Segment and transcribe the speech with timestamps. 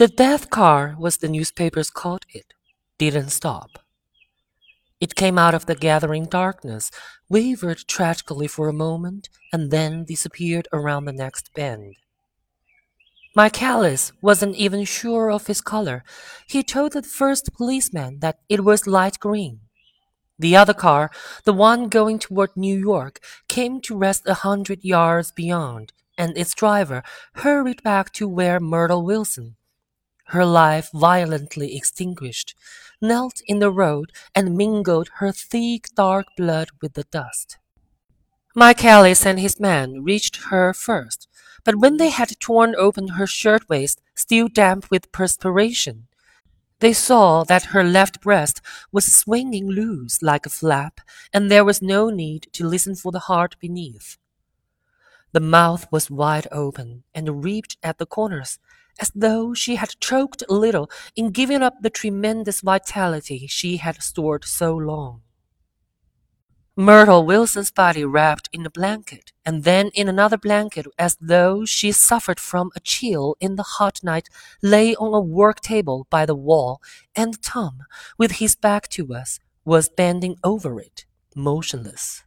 [0.00, 2.54] The death car, was the newspapers called it,
[2.96, 3.80] didn't stop.
[4.98, 6.90] It came out of the gathering darkness,
[7.28, 11.96] wavered tragically for a moment, and then disappeared around the next bend.
[13.36, 16.02] Michaelis wasn't even sure of his color.
[16.46, 19.60] He told the first policeman that it was light green.
[20.38, 21.10] The other car,
[21.44, 26.54] the one going toward New York, came to rest a hundred yards beyond, and its
[26.54, 27.02] driver
[27.34, 29.56] hurried back to where Myrtle Wilson,
[30.30, 32.54] her life violently extinguished,
[33.00, 37.58] knelt in the road and mingled her thick dark blood with the dust.
[38.54, 41.28] Michaelis and his men reached her first,
[41.64, 46.08] but when they had torn open her shirtwaist, still damp with perspiration,
[46.80, 48.60] they saw that her left breast
[48.90, 51.00] was swinging loose like a flap,
[51.32, 54.16] and there was no need to listen for the heart beneath.
[55.32, 58.58] The mouth was wide open and reaped at the corners,
[58.98, 64.02] as though she had choked a little in giving up the tremendous vitality she had
[64.02, 65.22] stored so long.
[66.76, 71.92] Myrtle Wilson's body wrapped in a blanket, and then in another blanket as though she
[71.92, 74.28] suffered from a chill in the hot night,
[74.62, 76.80] lay on a work table by the wall,
[77.14, 77.80] and Tom,
[78.16, 81.04] with his back to us, was bending over it,
[81.36, 82.24] motionless.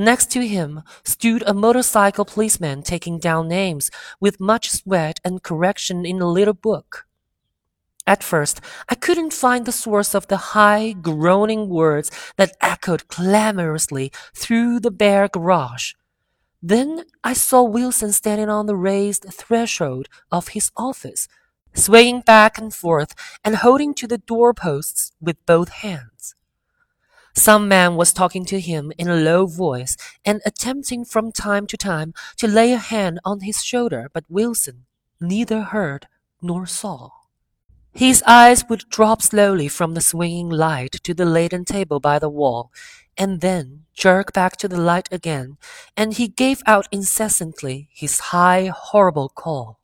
[0.00, 6.06] Next to him stood a motorcycle policeman taking down names with much sweat and correction
[6.06, 7.06] in a little book.
[8.06, 14.10] At first, I couldn't find the source of the high, groaning words that echoed clamorously
[14.34, 15.92] through the bare garage.
[16.62, 21.28] Then I saw Wilson standing on the raised threshold of his office,
[21.74, 26.34] swaying back and forth and holding to the doorposts with both hands.
[27.34, 31.76] Some man was talking to him in a low voice and attempting from time to
[31.76, 34.86] time to lay a hand on his shoulder, but Wilson
[35.20, 36.06] neither heard
[36.42, 37.10] nor saw.
[37.92, 42.28] His eyes would drop slowly from the swinging light to the laden table by the
[42.28, 42.70] wall,
[43.18, 45.58] and then jerk back to the light again,
[45.96, 49.79] and he gave out incessantly his high, horrible call.